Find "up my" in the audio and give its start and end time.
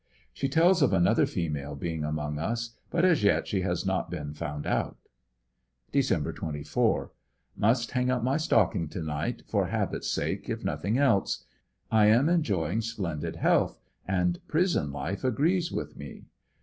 8.09-8.35